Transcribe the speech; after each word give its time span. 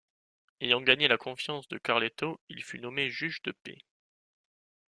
Ayant 0.61 0.81
gagné 0.81 1.07
la 1.07 1.19
confiance 1.19 1.67
de 1.67 1.77
Carleton, 1.77 2.35
il 2.49 2.63
fut 2.63 2.79
nommé 2.79 3.11
juge 3.11 3.43
de 3.43 3.51
paix. 3.51 3.77